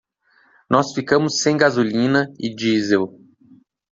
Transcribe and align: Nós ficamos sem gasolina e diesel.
Nós 0.67 0.93
ficamos 0.95 1.41
sem 1.43 1.55
gasolina 1.55 2.25
e 2.39 2.55
diesel. 2.55 3.15